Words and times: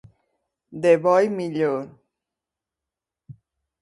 De 0.85 0.91
bo 1.03 1.13
i 1.27 1.29
millor. 1.37 1.77